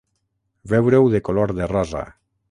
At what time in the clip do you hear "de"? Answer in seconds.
1.15-1.21, 1.59-1.67